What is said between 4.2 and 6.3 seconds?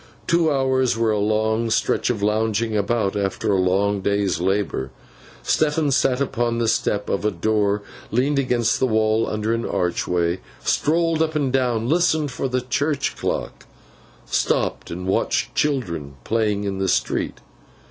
labour. Stephen sat